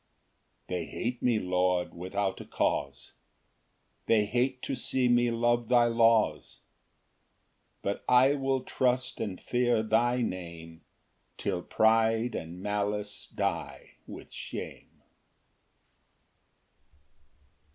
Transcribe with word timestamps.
3 0.67 0.75
They 0.77 0.85
hate 0.85 1.21
me, 1.21 1.37
Lord, 1.37 1.93
without 1.93 2.41
a 2.41 2.45
cause, 2.45 3.13
They 4.07 4.25
hate 4.25 4.63
to 4.63 4.73
see 4.75 5.07
me 5.07 5.29
love 5.29 5.69
thy 5.69 5.85
laws: 5.85 6.61
But 7.83 8.03
I 8.09 8.33
will 8.33 8.61
trust 8.61 9.19
and 9.19 9.39
fear 9.39 9.83
thy 9.83 10.23
Name, 10.23 10.81
Till 11.37 11.61
pride 11.61 12.33
and 12.33 12.63
malice 12.63 13.27
die 13.27 13.97
with 14.07 14.31
shame. 14.31 15.03